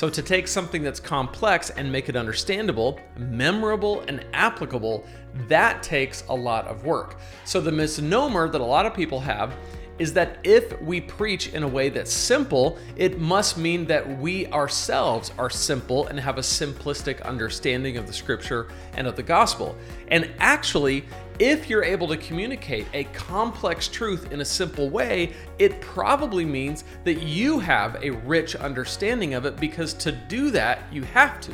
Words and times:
So, 0.00 0.08
to 0.08 0.22
take 0.22 0.48
something 0.48 0.82
that's 0.82 0.98
complex 0.98 1.68
and 1.68 1.92
make 1.92 2.08
it 2.08 2.16
understandable, 2.16 2.98
memorable, 3.18 4.00
and 4.08 4.24
applicable, 4.32 5.04
that 5.46 5.82
takes 5.82 6.24
a 6.30 6.34
lot 6.34 6.66
of 6.68 6.86
work. 6.86 7.18
So, 7.44 7.60
the 7.60 7.70
misnomer 7.70 8.48
that 8.48 8.62
a 8.62 8.64
lot 8.64 8.86
of 8.86 8.94
people 8.94 9.20
have 9.20 9.54
is 9.98 10.14
that 10.14 10.38
if 10.42 10.80
we 10.80 11.02
preach 11.02 11.52
in 11.52 11.64
a 11.64 11.68
way 11.68 11.90
that's 11.90 12.10
simple, 12.10 12.78
it 12.96 13.20
must 13.20 13.58
mean 13.58 13.84
that 13.88 14.18
we 14.18 14.46
ourselves 14.46 15.32
are 15.36 15.50
simple 15.50 16.06
and 16.06 16.18
have 16.18 16.38
a 16.38 16.40
simplistic 16.40 17.20
understanding 17.20 17.98
of 17.98 18.06
the 18.06 18.12
scripture 18.14 18.68
and 18.94 19.06
of 19.06 19.16
the 19.16 19.22
gospel. 19.22 19.76
And 20.08 20.30
actually, 20.38 21.04
if 21.40 21.70
you're 21.70 21.82
able 21.82 22.06
to 22.06 22.18
communicate 22.18 22.86
a 22.92 23.04
complex 23.04 23.88
truth 23.88 24.30
in 24.30 24.42
a 24.42 24.44
simple 24.44 24.90
way, 24.90 25.32
it 25.58 25.80
probably 25.80 26.44
means 26.44 26.84
that 27.04 27.22
you 27.22 27.58
have 27.58 27.96
a 28.04 28.10
rich 28.10 28.54
understanding 28.56 29.32
of 29.32 29.46
it 29.46 29.56
because 29.56 29.94
to 29.94 30.12
do 30.12 30.50
that, 30.50 30.82
you 30.92 31.02
have 31.02 31.40
to. 31.40 31.52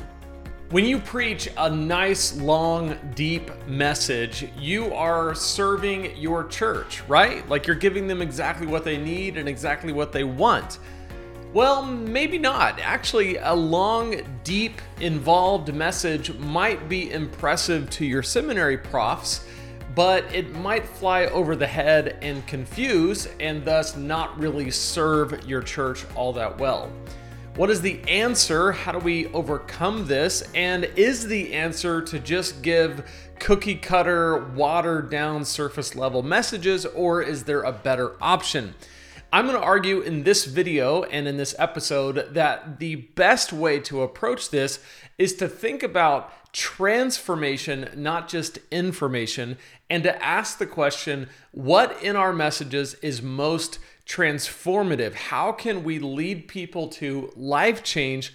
When 0.71 0.85
you 0.85 0.99
preach 0.99 1.49
a 1.57 1.71
nice, 1.71 2.37
long, 2.37 2.99
deep 3.15 3.53
message, 3.69 4.51
you 4.59 4.93
are 4.93 5.37
serving 5.37 6.17
your 6.17 6.49
church, 6.49 7.03
right? 7.07 7.49
Like 7.49 7.69
you're 7.69 7.77
giving 7.77 8.09
them 8.09 8.21
exactly 8.21 8.67
what 8.67 8.83
they 8.83 8.97
need 8.97 9.37
and 9.37 9.49
exactly 9.49 9.93
what 9.93 10.11
they 10.11 10.25
want. 10.25 10.81
Well, 11.53 11.87
maybe 11.87 12.39
not. 12.39 12.81
Actually, 12.81 13.37
a 13.37 13.55
long, 13.55 14.17
deep, 14.43 14.81
involved 15.01 15.73
message 15.73 16.33
might 16.35 16.89
be 16.89 17.13
impressive 17.13 17.89
to 17.91 18.05
your 18.05 18.25
seminary 18.25 18.77
profs, 18.77 19.47
but 19.97 20.33
it 20.33 20.55
might 20.57 20.87
fly 20.87 21.25
over 21.25 21.57
the 21.57 21.67
head 21.67 22.19
and 22.21 22.47
confuse, 22.47 23.27
and 23.41 23.65
thus 23.65 23.97
not 23.97 24.39
really 24.39 24.71
serve 24.71 25.49
your 25.49 25.63
church 25.63 26.05
all 26.15 26.35
that 26.35 26.57
well. 26.59 26.93
What 27.57 27.71
is 27.71 27.81
the 27.81 28.03
answer? 28.03 28.73
How 28.73 28.93
do 28.93 28.99
we 28.99 29.29
overcome 29.29 30.07
this? 30.07 30.43
And 30.55 30.85
is 30.97 31.27
the 31.27 31.55
answer 31.55 32.03
to 32.03 32.19
just 32.19 32.61
give 32.61 33.11
cookie 33.39 33.77
cutter, 33.77 34.45
watered 34.55 35.11
down 35.11 35.47
surface 35.47 35.97
level 35.97 36.23
messages, 36.23 36.85
or 36.85 37.23
is 37.23 37.45
there 37.45 37.63
a 37.63 37.73
better 37.73 38.13
option? 38.21 38.75
I'm 39.33 39.47
going 39.47 39.59
to 39.59 39.65
argue 39.65 40.03
in 40.03 40.25
this 40.25 40.45
video 40.45 41.05
and 41.05 41.27
in 41.27 41.39
this 41.39 41.55
episode 41.59 42.35
that 42.35 42.79
the 42.81 42.97
best 42.97 43.51
way 43.51 43.81
to 43.81 44.03
approach 44.03 44.51
this 44.51 44.79
is 45.17 45.35
to 45.37 45.49
think 45.49 45.83
about 45.83 46.46
transformation, 46.57 47.87
not 47.95 48.29
just 48.29 48.59
information, 48.71 49.59
and 49.91 50.03
to 50.03 50.25
ask 50.25 50.57
the 50.57 50.67
question 50.67 51.29
what 51.53 52.03
in 52.03 52.17
our 52.17 52.33
messages 52.33 52.95
is 52.95 53.21
most 53.21 53.79
transformative? 54.07 55.13
How 55.13 55.53
can 55.53 55.85
we 55.85 55.99
lead 55.99 56.49
people 56.49 56.89
to 56.89 57.31
life 57.37 57.83
change? 57.83 58.33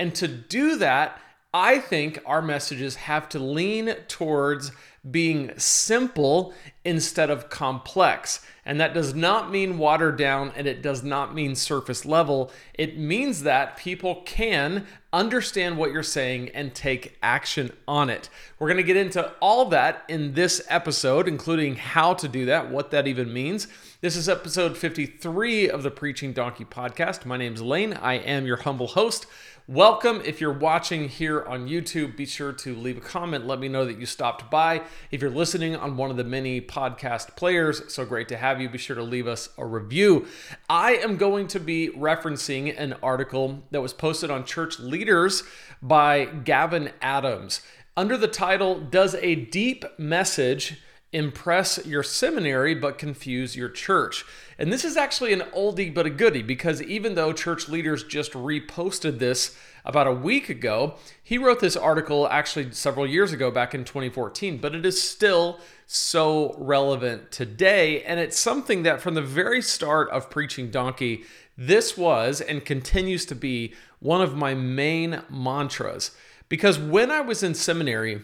And 0.00 0.12
to 0.16 0.26
do 0.26 0.78
that, 0.78 1.20
I 1.52 1.78
think 1.78 2.20
our 2.26 2.42
messages 2.42 2.94
have 2.96 3.28
to 3.30 3.40
lean 3.40 3.94
towards 4.06 4.70
being 5.10 5.50
simple 5.56 6.52
instead 6.84 7.30
of 7.30 7.50
complex. 7.50 8.44
And 8.64 8.80
that 8.80 8.94
does 8.94 9.14
not 9.14 9.50
mean 9.50 9.78
watered 9.78 10.16
down 10.16 10.52
and 10.54 10.66
it 10.66 10.82
does 10.82 11.02
not 11.02 11.34
mean 11.34 11.56
surface 11.56 12.04
level. 12.04 12.52
It 12.74 12.98
means 12.98 13.42
that 13.42 13.76
people 13.78 14.22
can 14.26 14.86
understand 15.12 15.76
what 15.76 15.90
you're 15.90 16.02
saying 16.02 16.50
and 16.50 16.74
take 16.74 17.16
action 17.22 17.72
on 17.88 18.10
it. 18.10 18.28
We're 18.58 18.68
going 18.68 18.76
to 18.76 18.82
get 18.84 18.96
into 18.96 19.32
all 19.40 19.64
that 19.70 20.04
in 20.08 20.34
this 20.34 20.62
episode, 20.68 21.26
including 21.26 21.76
how 21.76 22.14
to 22.14 22.28
do 22.28 22.44
that, 22.46 22.70
what 22.70 22.90
that 22.92 23.08
even 23.08 23.32
means. 23.32 23.66
This 24.02 24.16
is 24.16 24.28
episode 24.28 24.76
53 24.76 25.68
of 25.68 25.82
the 25.82 25.90
Preaching 25.90 26.32
Donkey 26.32 26.64
podcast. 26.64 27.24
My 27.24 27.38
name 27.38 27.54
is 27.54 27.62
Lane. 27.62 27.94
I 27.94 28.14
am 28.14 28.46
your 28.46 28.58
humble 28.58 28.88
host. 28.88 29.26
Welcome. 29.70 30.20
If 30.24 30.40
you're 30.40 30.52
watching 30.52 31.08
here 31.08 31.44
on 31.44 31.68
YouTube, 31.68 32.16
be 32.16 32.26
sure 32.26 32.52
to 32.52 32.74
leave 32.74 32.96
a 32.96 33.00
comment. 33.00 33.46
Let 33.46 33.60
me 33.60 33.68
know 33.68 33.84
that 33.84 34.00
you 34.00 34.04
stopped 34.04 34.50
by. 34.50 34.82
If 35.12 35.22
you're 35.22 35.30
listening 35.30 35.76
on 35.76 35.96
one 35.96 36.10
of 36.10 36.16
the 36.16 36.24
many 36.24 36.60
podcast 36.60 37.36
players, 37.36 37.80
so 37.86 38.04
great 38.04 38.26
to 38.30 38.36
have 38.36 38.60
you. 38.60 38.68
Be 38.68 38.78
sure 38.78 38.96
to 38.96 39.02
leave 39.04 39.28
us 39.28 39.50
a 39.56 39.64
review. 39.64 40.26
I 40.68 40.94
am 40.94 41.16
going 41.16 41.46
to 41.46 41.60
be 41.60 41.88
referencing 41.90 42.74
an 42.76 42.96
article 43.00 43.62
that 43.70 43.80
was 43.80 43.92
posted 43.92 44.28
on 44.28 44.44
Church 44.44 44.80
Leaders 44.80 45.44
by 45.80 46.24
Gavin 46.24 46.90
Adams 47.00 47.60
under 47.96 48.16
the 48.16 48.26
title 48.26 48.80
Does 48.80 49.14
a 49.14 49.36
Deep 49.36 49.84
Message 49.96 50.80
impress 51.12 51.84
your 51.84 52.02
seminary 52.02 52.74
but 52.74 52.98
confuse 52.98 53.56
your 53.56 53.68
church. 53.68 54.24
And 54.58 54.72
this 54.72 54.84
is 54.84 54.96
actually 54.96 55.32
an 55.32 55.42
oldie 55.54 55.92
but 55.92 56.06
a 56.06 56.10
goodie 56.10 56.42
because 56.42 56.82
even 56.82 57.14
though 57.14 57.32
church 57.32 57.68
leaders 57.68 58.04
just 58.04 58.32
reposted 58.32 59.18
this 59.18 59.56
about 59.84 60.06
a 60.06 60.12
week 60.12 60.48
ago, 60.48 60.94
he 61.22 61.38
wrote 61.38 61.60
this 61.60 61.76
article 61.76 62.28
actually 62.28 62.70
several 62.72 63.06
years 63.06 63.32
ago 63.32 63.50
back 63.50 63.74
in 63.74 63.84
2014, 63.84 64.58
but 64.58 64.74
it 64.74 64.86
is 64.86 65.02
still 65.02 65.58
so 65.86 66.54
relevant 66.58 67.32
today. 67.32 68.02
And 68.04 68.20
it's 68.20 68.38
something 68.38 68.84
that 68.84 69.00
from 69.00 69.14
the 69.14 69.22
very 69.22 69.62
start 69.62 70.10
of 70.10 70.30
Preaching 70.30 70.70
Donkey, 70.70 71.24
this 71.56 71.96
was 71.96 72.40
and 72.40 72.64
continues 72.64 73.26
to 73.26 73.34
be 73.34 73.74
one 73.98 74.22
of 74.22 74.36
my 74.36 74.54
main 74.54 75.22
mantras. 75.28 76.12
Because 76.48 76.78
when 76.78 77.10
I 77.10 77.20
was 77.20 77.42
in 77.42 77.54
seminary, 77.54 78.22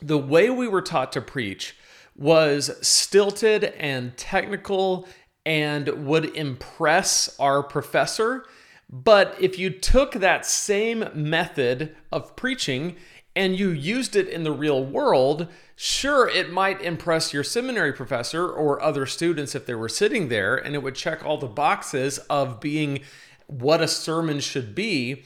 the 0.00 0.18
way 0.18 0.48
we 0.50 0.68
were 0.68 0.82
taught 0.82 1.12
to 1.12 1.20
preach 1.20 1.76
was 2.18 2.76
stilted 2.86 3.64
and 3.64 4.16
technical 4.16 5.08
and 5.46 6.06
would 6.06 6.36
impress 6.36 7.34
our 7.38 7.62
professor. 7.62 8.44
But 8.90 9.36
if 9.40 9.58
you 9.58 9.70
took 9.70 10.12
that 10.14 10.44
same 10.44 11.08
method 11.14 11.94
of 12.10 12.36
preaching 12.36 12.96
and 13.36 13.58
you 13.58 13.70
used 13.70 14.16
it 14.16 14.28
in 14.28 14.42
the 14.42 14.52
real 14.52 14.84
world, 14.84 15.46
sure, 15.76 16.28
it 16.28 16.52
might 16.52 16.80
impress 16.80 17.32
your 17.32 17.44
seminary 17.44 17.92
professor 17.92 18.48
or 18.48 18.82
other 18.82 19.06
students 19.06 19.54
if 19.54 19.64
they 19.64 19.76
were 19.76 19.88
sitting 19.88 20.28
there, 20.28 20.56
and 20.56 20.74
it 20.74 20.82
would 20.82 20.96
check 20.96 21.24
all 21.24 21.38
the 21.38 21.46
boxes 21.46 22.18
of 22.30 22.58
being 22.58 23.00
what 23.46 23.80
a 23.80 23.88
sermon 23.88 24.40
should 24.40 24.74
be 24.74 25.24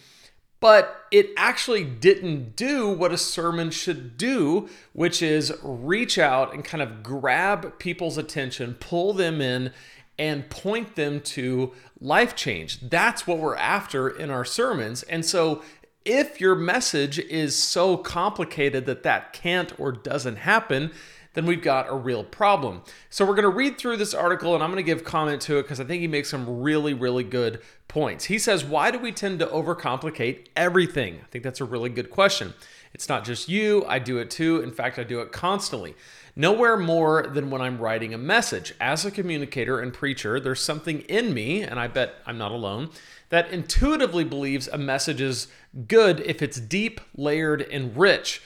but 0.63 1.07
it 1.11 1.31
actually 1.37 1.83
didn't 1.83 2.55
do 2.55 2.89
what 2.89 3.11
a 3.11 3.19
sermon 3.19 3.69
should 3.73 4.17
do, 4.17 4.69
which 4.93 5.21
is 5.21 5.53
reach 5.61 6.19
out 6.19 6.55
and 6.55 6.65
kind 6.65 6.81
of 6.81 7.03
grab 7.03 7.81
people's 7.81 8.17
attention, 8.17 8.75
pull 8.75 9.13
them 9.13 9.41
in, 9.41 9.73
and 10.21 10.49
point 10.51 10.95
them 10.95 11.21
to 11.21 11.73
life 12.01 12.37
change. 12.37 12.79
That's 12.79 13.27
what 13.27 13.39
we're 13.39 13.57
after 13.57 14.09
in 14.09 14.31
our 14.31 14.45
sermons. 14.45 15.03
And 15.03 15.25
so, 15.25 15.63
if 16.05 16.41
your 16.41 16.55
message 16.55 17.19
is 17.19 17.57
so 17.57 17.97
complicated 17.97 18.87
that 18.87 19.03
that 19.03 19.33
can't 19.33 19.79
or 19.81 19.91
doesn't 19.91 20.37
happen, 20.37 20.93
then 21.35 21.47
we've 21.47 21.63
got 21.63 21.89
a 21.89 21.95
real 21.95 22.25
problem. 22.25 22.83
So 23.11 23.25
we're 23.25 23.35
going 23.35 23.43
to 23.43 23.49
read 23.49 23.79
through 23.79 23.97
this 23.97 24.15
article 24.15 24.55
and 24.55 24.63
I'm 24.63 24.71
going 24.71 24.83
to 24.85 24.87
give 24.87 25.05
comment 25.05 25.43
to 25.43 25.59
it 25.59 25.63
because 25.63 25.81
I 25.81 25.85
think 25.85 26.01
he 26.01 26.09
makes 26.09 26.31
some 26.31 26.61
really, 26.61 26.95
really 26.95 27.25
good 27.25 27.61
points. 27.89 28.27
He 28.27 28.39
says, 28.39 28.65
Why 28.65 28.91
do 28.91 28.99
we 28.99 29.13
tend 29.13 29.39
to 29.41 29.47
overcomplicate 29.47 30.49
everything? 30.57 31.21
I 31.23 31.27
think 31.31 31.45
that's 31.45 31.61
a 31.61 31.65
really 31.65 31.91
good 31.91 32.11
question. 32.11 32.55
It's 32.95 33.09
not 33.09 33.25
just 33.25 33.49
you, 33.49 33.85
I 33.87 33.99
do 33.99 34.19
it 34.19 34.31
too. 34.31 34.61
In 34.61 34.71
fact, 34.71 34.99
I 34.99 35.05
do 35.05 35.21
it 35.21 35.33
constantly. 35.33 35.95
Nowhere 36.37 36.77
more 36.77 37.27
than 37.27 37.51
when 37.51 37.61
I'm 37.61 37.79
writing 37.79 38.15
a 38.15 38.19
message. 38.19 38.75
As 38.81 39.05
a 39.05 39.11
communicator 39.11 39.81
and 39.81 39.93
preacher, 39.93 40.41
there's 40.41 40.63
something 40.63 41.01
in 41.03 41.35
me, 41.35 41.63
and 41.63 41.79
I 41.79 41.89
bet 41.89 42.17
I'm 42.27 42.39
not 42.39 42.53
alone, 42.53 42.91
that 43.29 43.51
intuitively 43.51 44.25
believes 44.25 44.69
a 44.69 44.79
message 44.79 45.21
is 45.21 45.49
good 45.89 46.21
if 46.21 46.43
it's 46.43 46.61
deep, 46.61 47.01
layered, 47.17 47.63
and 47.63 47.97
rich. 47.97 48.43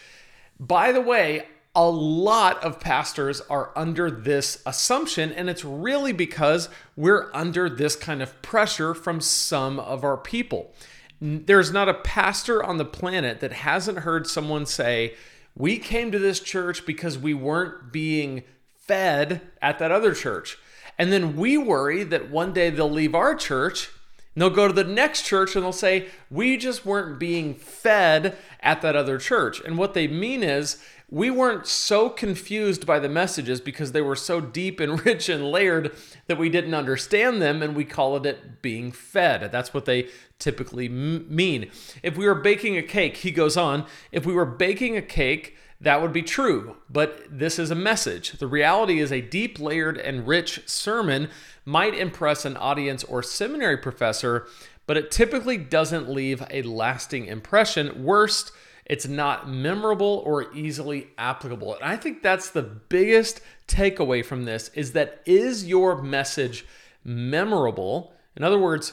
By 0.58 0.92
the 0.92 1.00
way, 1.00 1.46
a 1.76 1.88
lot 1.90 2.64
of 2.64 2.80
pastors 2.80 3.42
are 3.42 3.70
under 3.76 4.10
this 4.10 4.62
assumption, 4.64 5.30
and 5.30 5.50
it's 5.50 5.62
really 5.62 6.12
because 6.12 6.70
we're 6.96 7.30
under 7.34 7.68
this 7.68 7.94
kind 7.94 8.22
of 8.22 8.40
pressure 8.40 8.94
from 8.94 9.20
some 9.20 9.78
of 9.78 10.02
our 10.02 10.16
people. 10.16 10.72
There's 11.20 11.70
not 11.70 11.90
a 11.90 11.94
pastor 11.94 12.64
on 12.64 12.78
the 12.78 12.86
planet 12.86 13.40
that 13.40 13.52
hasn't 13.52 13.98
heard 14.00 14.26
someone 14.26 14.64
say, 14.64 15.14
We 15.54 15.78
came 15.78 16.10
to 16.12 16.18
this 16.18 16.40
church 16.40 16.86
because 16.86 17.18
we 17.18 17.34
weren't 17.34 17.92
being 17.92 18.42
fed 18.74 19.42
at 19.60 19.78
that 19.78 19.92
other 19.92 20.14
church. 20.14 20.56
And 20.98 21.12
then 21.12 21.36
we 21.36 21.58
worry 21.58 22.04
that 22.04 22.30
one 22.30 22.54
day 22.54 22.70
they'll 22.70 22.90
leave 22.90 23.14
our 23.14 23.34
church 23.34 23.90
and 24.34 24.42
they'll 24.42 24.50
go 24.50 24.66
to 24.66 24.72
the 24.74 24.84
next 24.84 25.22
church 25.22 25.54
and 25.54 25.64
they'll 25.64 25.72
say, 25.72 26.08
We 26.30 26.56
just 26.56 26.86
weren't 26.86 27.18
being 27.18 27.54
fed 27.54 28.36
at 28.60 28.82
that 28.82 28.96
other 28.96 29.18
church. 29.18 29.60
And 29.60 29.76
what 29.76 29.94
they 29.94 30.06
mean 30.06 30.42
is, 30.42 30.78
we 31.08 31.30
weren't 31.30 31.66
so 31.66 32.08
confused 32.08 32.84
by 32.84 32.98
the 32.98 33.08
messages 33.08 33.60
because 33.60 33.92
they 33.92 34.00
were 34.00 34.16
so 34.16 34.40
deep 34.40 34.80
and 34.80 35.04
rich 35.06 35.28
and 35.28 35.50
layered 35.50 35.94
that 36.26 36.38
we 36.38 36.48
didn't 36.48 36.74
understand 36.74 37.40
them 37.40 37.62
and 37.62 37.76
we 37.76 37.84
called 37.84 38.26
it 38.26 38.60
being 38.60 38.90
fed. 38.90 39.52
That's 39.52 39.72
what 39.72 39.84
they 39.84 40.08
typically 40.38 40.86
m- 40.86 41.26
mean. 41.34 41.70
If 42.02 42.16
we 42.16 42.26
were 42.26 42.34
baking 42.34 42.76
a 42.76 42.82
cake, 42.82 43.18
he 43.18 43.30
goes 43.30 43.56
on, 43.56 43.86
if 44.10 44.26
we 44.26 44.32
were 44.32 44.46
baking 44.46 44.96
a 44.96 45.02
cake, 45.02 45.56
that 45.80 46.00
would 46.00 46.12
be 46.12 46.22
true, 46.22 46.76
but 46.88 47.22
this 47.30 47.58
is 47.58 47.70
a 47.70 47.74
message. 47.74 48.32
The 48.32 48.46
reality 48.46 48.98
is 48.98 49.12
a 49.12 49.20
deep, 49.20 49.60
layered, 49.60 49.98
and 49.98 50.26
rich 50.26 50.62
sermon 50.66 51.28
might 51.66 51.94
impress 51.94 52.46
an 52.46 52.56
audience 52.56 53.04
or 53.04 53.22
seminary 53.22 53.76
professor, 53.76 54.46
but 54.86 54.96
it 54.96 55.10
typically 55.10 55.58
doesn't 55.58 56.08
leave 56.08 56.42
a 56.50 56.62
lasting 56.62 57.26
impression. 57.26 58.02
Worst, 58.02 58.52
it's 58.86 59.06
not 59.06 59.48
memorable 59.48 60.22
or 60.24 60.54
easily 60.54 61.08
applicable. 61.18 61.74
And 61.74 61.84
I 61.84 61.96
think 61.96 62.22
that's 62.22 62.50
the 62.50 62.62
biggest 62.62 63.40
takeaway 63.66 64.24
from 64.24 64.44
this 64.44 64.70
is 64.74 64.92
that 64.92 65.20
is 65.26 65.66
your 65.66 66.00
message 66.00 66.64
memorable? 67.04 68.12
In 68.36 68.44
other 68.44 68.58
words, 68.58 68.92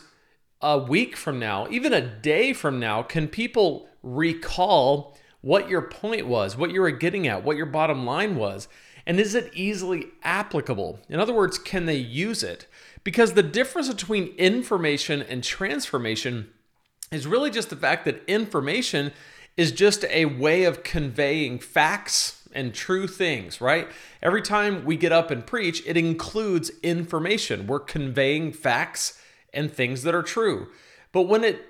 a 0.62 0.78
week 0.80 1.16
from 1.16 1.40
now, 1.40 1.68
even 1.70 1.94
a 1.94 2.02
day 2.02 2.54
from 2.54 2.80
now, 2.80 3.04
can 3.04 3.28
people 3.28 3.88
recall 4.02 5.16
what 5.42 5.70
your 5.70 5.82
point 5.82 6.26
was, 6.26 6.58
what 6.58 6.72
you 6.72 6.82
were 6.82 6.92
getting 6.92 7.28
at, 7.28 7.44
what 7.44 7.58
your 7.58 7.66
bottom 7.66 8.06
line 8.06 8.36
was? 8.36 8.68
And 9.06 9.20
is 9.20 9.36
it 9.36 9.52
easily 9.54 10.06
applicable? 10.24 11.00
In 11.10 11.20
other 11.20 11.34
words, 11.34 11.60
can 11.60 11.86
they 11.86 11.98
use 11.98 12.42
it? 12.42 12.68
Because 13.04 13.34
the 13.34 13.44
difference 13.44 13.90
between 13.90 14.28
information 14.38 15.22
and 15.22 15.44
transformation 15.44 16.50
is 17.12 17.28
really 17.28 17.52
just 17.52 17.70
the 17.70 17.76
fact 17.76 18.06
that 18.06 18.24
information 18.28 19.12
is 19.58 19.72
just 19.72 20.06
a 20.06 20.26
way 20.26 20.64
of 20.64 20.84
conveying 20.84 21.60
facts 21.60 22.48
and 22.54 22.74
true 22.74 23.08
things, 23.08 23.60
right? 23.62 23.88
Every 24.22 24.42
time 24.42 24.86
we 24.86 24.96
get 24.96 25.12
up 25.12 25.32
and 25.32 25.46
preach, 25.46 25.84
it 25.86 25.98
includes 25.98 26.72
information. 26.82 27.68
We're 27.68 27.80
conveying 27.80 28.52
facts 28.52 29.20
and 29.54 29.72
things 29.72 30.04
that 30.04 30.16
are 30.16 30.24
true. 30.24 30.70
But 31.12 31.24
when 31.24 31.44
it 31.44 31.66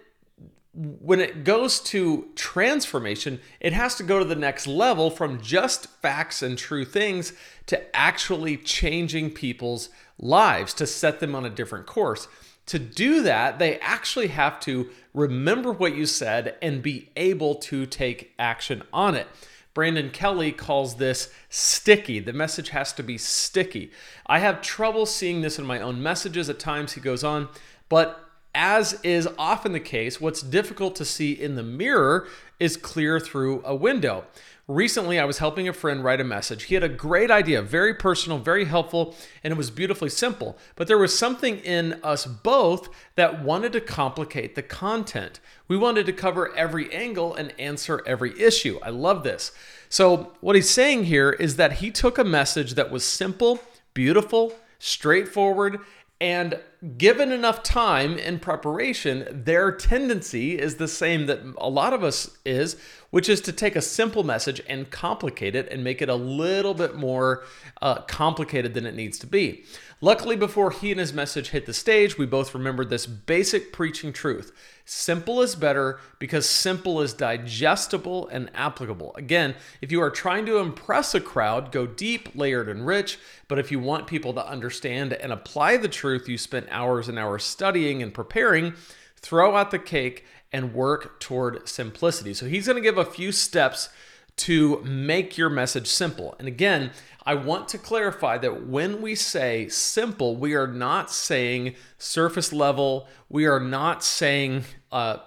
when 0.75 1.19
it 1.19 1.44
goes 1.44 1.80
to 1.80 2.30
transformation, 2.33 3.39
it 3.59 3.74
has 3.74 3.94
to 3.94 4.03
go 4.03 4.18
to 4.18 4.25
the 4.25 4.36
next 4.36 4.65
level 4.65 5.12
from 5.12 5.39
just 5.39 5.86
facts 6.01 6.41
and 6.41 6.57
true 6.57 6.83
things 6.83 7.33
to 7.68 7.95
actually 7.95 8.57
changing 8.57 9.29
people's 9.29 9.89
lives 10.18 10.74
to 10.74 10.88
set 10.88 11.19
them 11.19 11.36
on 11.36 11.45
a 11.45 11.50
different 11.50 11.86
course. 11.86 12.27
To 12.68 12.80
do 12.80 13.21
that, 13.24 13.60
they 13.60 13.77
actually 13.80 14.27
have 14.27 14.60
to 14.62 14.89
remember 15.13 15.71
what 15.71 15.95
you 15.95 16.06
said 16.06 16.56
and 16.62 16.81
be 16.81 17.10
able 17.15 17.56
to 17.56 17.86
take 17.86 18.33
action 18.39 18.83
on 18.94 19.15
it. 19.15 19.27
Brandon 19.74 20.12
Kelly 20.12 20.51
calls 20.51 20.95
this 20.95 21.33
sticky. 21.50 22.19
The 22.19 22.33
message 22.33 22.69
has 22.69 22.94
to 22.94 23.04
be 23.04 23.18
sticky. 23.18 23.92
I 24.27 24.39
have 24.39 24.62
trouble 24.62 25.06
seeing 25.06 25.42
this 25.42 25.57
in 25.57 25.65
my 25.65 25.80
own 25.80 26.01
messages 26.01 26.50
at 26.50 26.60
times, 26.60 26.94
he 26.94 27.01
goes 27.01 27.24
on, 27.24 27.50
but 27.89 28.19
as 28.56 29.00
is 29.01 29.27
often 29.38 29.71
the 29.71 29.80
case, 29.80 30.21
what's 30.21 30.42
difficult 30.42 30.95
to 30.95 31.06
see 31.06 31.31
in 31.31 31.56
the 31.56 31.63
mirror 31.63 32.27
is 32.60 32.77
clear 32.77 33.19
through 33.19 33.63
a 33.65 33.75
window. 33.75 34.25
Recently, 34.68 35.19
I 35.19 35.25
was 35.25 35.39
helping 35.39 35.68
a 35.68 35.74
friend 35.74 36.06
write 36.06 36.21
a 36.21 36.24
message. 36.24 36.63
He 36.63 36.75
had 36.75 36.86
a 36.86 36.89
great 36.89 37.30
idea, 37.30 37.62
very 37.62 37.94
personal, 37.94 38.38
very 38.38 38.63
helpful, 38.63 39.13
and 39.44 39.51
it 39.51 39.57
was 39.57 39.69
beautifully 39.69 40.10
simple. 40.10 40.57
But 40.77 40.88
there 40.88 40.98
was 40.98 41.18
something 41.18 41.57
in 41.60 42.00
us 42.01 42.25
both 42.25 42.88
that 43.15 43.44
wanted 43.44 43.74
to 43.74 43.81
complicate 43.81 44.56
the 44.56 44.62
content. 44.62 45.42
We 45.68 45.75
wanted 45.75 46.06
to 46.06 46.13
cover 46.13 46.56
every 46.56 46.89
angle 46.94 47.36
and 47.36 47.54
answer 47.60 48.01
every 48.06 48.39
issue. 48.39 48.80
I 48.81 48.89
love 48.89 49.25
this. 49.25 49.51
So, 49.89 50.31
what 50.39 50.56
he's 50.56 50.69
saying 50.69 51.06
here 51.06 51.31
is 51.31 51.57
that 51.57 51.74
he 51.74 51.92
took 51.92 52.18
a 52.18 52.24
message 52.24 52.75
that 52.75 52.89
was 52.89 53.04
simple, 53.04 53.60
beautiful, 53.94 54.54
straightforward, 54.80 55.80
and 56.24 56.58
given 56.98 57.34
enough 57.34 57.64
time 57.64 58.18
in 58.18 58.40
preparation, 58.40 59.44
their 59.44 59.74
tendency 59.74 60.58
is 60.58 60.78
the 60.78 60.88
same 60.88 61.25
that 61.25 61.42
a 61.58 61.68
lot 61.68 61.92
of 61.92 62.02
us 62.02 62.38
is, 62.46 62.78
which 63.10 63.28
is 63.28 63.42
to 63.42 63.52
take 63.52 63.75
a 63.75 63.81
simple 63.81 64.24
message 64.24 64.62
and 64.70 64.90
complicate 64.90 65.54
it 65.54 65.68
and 65.70 65.84
make 65.84 66.02
it 66.02 66.08
a 66.08 66.16
little 66.16 66.74
bit 66.74 66.96
more 66.96 67.44
uh, 67.81 67.96
complicated 68.04 68.74
than 68.74 68.86
it 68.86 68.96
needs 68.96 69.20
to 69.20 69.28
be. 69.28 69.66
Luckily, 70.03 70.35
before 70.35 70.69
he 70.69 70.91
and 70.91 71.00
his 71.00 71.13
message 71.13 71.51
hit 71.51 71.65
the 71.65 71.73
stage, 71.73 72.17
we 72.17 72.25
both 72.25 72.53
remembered 72.53 72.89
this 72.89 73.05
basic 73.05 73.71
preaching 73.71 74.11
truth. 74.11 74.51
Simple 74.83 75.41
is 75.41 75.55
better 75.55 75.97
because 76.19 76.45
simple 76.50 77.00
is 77.00 77.13
digestible 77.13 78.27
and 78.27 78.51
applicable. 78.53 79.15
Again, 79.15 79.55
if 79.79 79.94
you 79.94 80.01
are 80.01 80.09
trying 80.09 80.45
to 80.47 80.57
impress 80.57 81.15
a 81.15 81.21
crowd, 81.21 81.71
go 81.71 81.88
deep, 81.88 82.35
layered, 82.35 82.67
and 82.67 82.85
rich. 82.85 83.17
But 83.47 83.59
if 83.59 83.71
you 83.71 83.79
want 83.79 84.07
people 84.07 84.33
to 84.33 84.45
understand 84.45 85.13
and 85.13 85.31
apply 85.31 85.77
the 85.77 85.88
truth 85.88 86.27
you 86.27 86.38
spent 86.38 86.67
hours 86.69 87.07
and 87.07 87.17
hours 87.17 87.45
studying 87.45 88.03
and 88.03 88.13
preparing, 88.13 88.73
throw 89.15 89.55
out 89.55 89.71
the 89.71 89.79
cake 89.79 90.25
and 90.51 90.73
work 90.73 91.21
toward 91.21 91.69
simplicity. 91.69 92.33
So 92.33 92.45
he's 92.45 92.65
going 92.65 92.75
to 92.75 92.81
give 92.81 92.97
a 92.97 93.05
few 93.05 93.31
steps 93.31 93.88
to 94.35 94.81
make 94.83 95.38
your 95.38 95.50
message 95.50 95.88
simple. 95.88 96.35
And 96.39 96.47
again, 96.47 96.91
I 97.25 97.36
want 97.36 97.70
to 97.70 97.78
clarify 97.78 98.38
that 98.40 98.68
when 98.68 99.02
we 99.02 99.16
say 99.16 99.70
simple, 99.70 100.36
we 100.36 100.56
are 100.56 100.68
not 100.68 101.10
saying 101.10 101.75
surface 101.98 102.52
level. 102.52 103.08
We 103.30 103.46
are 103.46 103.60
not 103.60 104.04
saying 104.04 104.66
uh, 104.92 105.18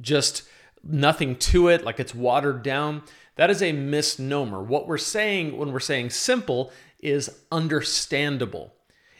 just 0.00 0.42
nothing 0.82 1.36
to 1.36 1.68
it, 1.68 1.84
like 1.84 2.00
it's 2.00 2.14
watered 2.14 2.62
down. 2.62 3.02
That 3.36 3.50
is 3.50 3.62
a 3.62 3.72
misnomer. 3.72 4.62
What 4.62 4.88
we're 4.88 4.96
saying 4.98 5.58
when 5.58 5.72
we're 5.72 5.80
saying 5.80 6.10
simple 6.10 6.72
is 7.00 7.42
understandable. 7.52 8.74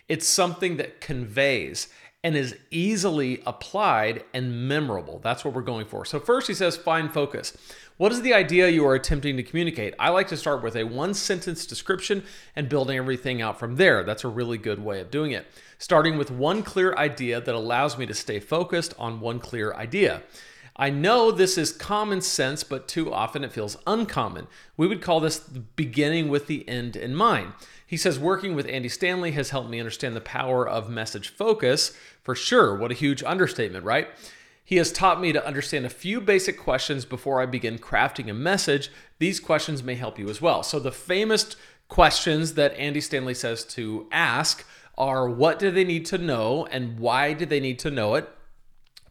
It's 0.09 0.27
something 0.27 0.79
that 0.79 1.01
conveys 1.01 1.89
and 2.26 2.34
is 2.34 2.56
easily 2.73 3.40
applied 3.46 4.25
and 4.34 4.67
memorable. 4.67 5.20
That's 5.20 5.44
what 5.44 5.55
we're 5.55 5.62
going 5.62 5.87
for. 5.87 6.05
So, 6.05 6.19
first, 6.19 6.49
he 6.49 6.55
says, 6.55 6.76
find 6.76 7.14
focus. 7.14 7.56
What 7.99 8.11
is 8.11 8.20
the 8.23 8.34
idea 8.34 8.69
you 8.69 8.84
are 8.84 8.96
attempting 8.96 9.37
to 9.37 9.44
communicate? 9.44 9.94
I 9.96 10.08
like 10.08 10.26
to 10.28 10.37
start 10.37 10.61
with 10.61 10.75
a 10.75 10.82
one 10.82 11.14
sentence 11.14 11.64
description 11.64 12.25
and 12.56 12.69
building 12.69 12.99
everything 12.99 13.43
out 13.43 13.61
from 13.61 13.76
there. 13.76 14.02
That's 14.02 14.25
a 14.25 14.28
really 14.28 14.58
good 14.58 14.84
way 14.84 15.00
of 15.00 15.12
doing 15.12 15.31
it. 15.31 15.46
Starting 15.78 16.19
with 16.19 16.32
one 16.32 16.64
clear 16.64 16.93
idea 16.96 17.40
that 17.40 17.55
allows 17.55 17.96
me 17.96 18.06
to 18.06 18.14
stay 18.14 18.40
focused 18.40 18.93
on 18.99 19.20
one 19.20 19.38
clear 19.38 19.72
idea. 19.75 20.25
I 20.75 20.90
know 20.90 21.31
this 21.31 21.56
is 21.56 21.70
common 21.70 22.22
sense, 22.22 22.64
but 22.64 22.88
too 22.88 23.12
often 23.12 23.44
it 23.44 23.52
feels 23.52 23.79
uncommon. 23.87 24.49
We 24.76 24.88
would 24.88 25.00
call 25.00 25.20
this 25.20 25.38
beginning 25.38 26.29
with 26.29 26.49
the 26.49 26.69
end 26.69 26.96
in 26.96 27.14
mind. 27.14 27.52
He 27.87 27.97
says, 27.97 28.19
working 28.19 28.55
with 28.56 28.69
Andy 28.69 28.88
Stanley 28.88 29.31
has 29.33 29.50
helped 29.50 29.71
me 29.71 29.79
understand 29.79 30.17
the 30.17 30.21
power 30.21 30.69
of 30.69 30.91
message 30.91 31.29
focus. 31.29 31.97
For 32.23 32.35
sure, 32.35 32.75
what 32.75 32.91
a 32.91 32.94
huge 32.94 33.23
understatement, 33.23 33.85
right? 33.85 34.09
He 34.65 34.77
has 34.77 34.91
taught 34.91 35.21
me 35.21 35.33
to 35.33 35.47
understand 35.47 35.87
a 35.87 35.91
few 35.91 36.21
basic 36.21 36.59
questions 36.59 37.05
before 37.05 37.41
I 37.41 37.47
begin 37.47 37.79
crafting 37.79 38.29
a 38.29 38.35
message. 38.35 38.91
These 39.21 39.38
questions 39.38 39.85
may 39.85 39.94
help 39.94 40.19
you 40.19 40.29
as 40.29 40.43
well. 40.43 40.65
So, 40.65 40.81
the 40.81 40.91
famous 40.91 41.55
questions 41.87 42.55
that 42.55 42.75
Andy 42.75 43.00
Stanley 43.00 43.35
says 43.35 43.65
to 43.67 44.09
ask 44.11 44.67
are 44.99 45.29
what 45.29 45.61
do 45.61 45.71
they 45.71 45.85
need 45.85 46.06
to 46.06 46.19
know 46.19 46.67
and 46.67 46.99
why 46.99 47.32
do 47.32 47.47
they 47.47 47.61
need 47.61 47.79
to 47.81 47.93
know 47.93 48.17
it? 48.17 48.29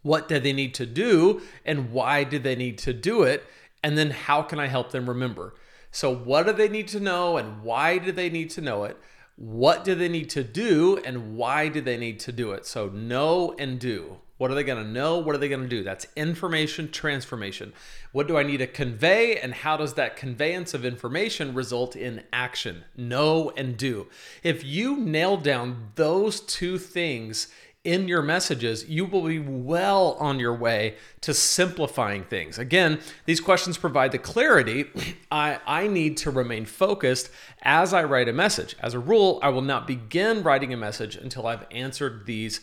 What 0.01 0.27
do 0.27 0.39
they 0.39 0.51
need 0.51 0.73
to 0.75 0.85
do 0.85 1.41
and 1.63 1.91
why 1.91 2.25
do 2.25 2.37
they 2.37 2.55
need 2.55 2.77
to 2.79 2.91
do 2.91 3.23
it? 3.23 3.45
And 3.81 3.97
then 3.97 4.11
how 4.11 4.41
can 4.41 4.59
I 4.59 4.67
help 4.67 4.91
them 4.91 5.07
remember? 5.07 5.53
So, 5.95 6.13
what 6.13 6.45
do 6.45 6.51
they 6.51 6.67
need 6.67 6.89
to 6.89 6.99
know 6.99 7.37
and 7.37 7.63
why 7.63 7.99
do 7.99 8.11
they 8.11 8.29
need 8.29 8.49
to 8.49 8.61
know 8.61 8.83
it? 8.83 8.97
What 9.37 9.85
do 9.85 9.95
they 9.95 10.09
need 10.09 10.29
to 10.31 10.43
do 10.43 10.97
and 11.05 11.37
why 11.37 11.69
do 11.69 11.79
they 11.79 11.95
need 11.95 12.19
to 12.21 12.33
do 12.33 12.51
it? 12.51 12.65
So, 12.65 12.89
know 12.89 13.55
and 13.57 13.79
do. 13.79 14.17
What 14.37 14.51
are 14.51 14.55
they 14.55 14.65
going 14.65 14.83
to 14.83 14.91
know? 14.91 15.19
What 15.19 15.33
are 15.33 15.37
they 15.37 15.47
going 15.47 15.61
to 15.61 15.69
do? 15.69 15.83
That's 15.83 16.05
information 16.17 16.91
transformation. 16.91 17.71
What 18.11 18.27
do 18.27 18.37
I 18.37 18.43
need 18.43 18.57
to 18.57 18.67
convey? 18.67 19.37
And 19.37 19.53
how 19.53 19.77
does 19.77 19.93
that 19.93 20.17
conveyance 20.17 20.73
of 20.73 20.83
information 20.83 21.53
result 21.53 21.95
in 21.95 22.23
action? 22.33 22.83
Know 22.97 23.53
and 23.55 23.77
do. 23.77 24.07
If 24.43 24.65
you 24.65 24.97
nail 24.97 25.37
down 25.37 25.91
those 25.95 26.41
two 26.41 26.77
things 26.77 27.47
in 27.85 28.07
your 28.07 28.21
messages, 28.21 28.89
you 28.89 29.05
will 29.05 29.21
be 29.21 29.39
well 29.39 30.17
on 30.19 30.39
your 30.39 30.53
way 30.53 30.95
to 31.21 31.33
simplifying 31.33 32.23
things. 32.23 32.57
Again, 32.57 32.99
these 33.25 33.39
questions 33.39 33.77
provide 33.77 34.11
the 34.11 34.17
clarity 34.17 34.85
I, 35.31 35.59
I 35.65 35.87
need 35.87 36.17
to 36.17 36.31
remain 36.31 36.65
focused 36.65 37.29
as 37.61 37.93
I 37.93 38.03
write 38.03 38.27
a 38.27 38.33
message. 38.33 38.75
As 38.81 38.93
a 38.93 38.99
rule, 38.99 39.39
I 39.41 39.49
will 39.49 39.61
not 39.61 39.87
begin 39.87 40.43
writing 40.43 40.73
a 40.73 40.77
message 40.77 41.15
until 41.15 41.47
I've 41.47 41.65
answered 41.71 42.25
these 42.25 42.61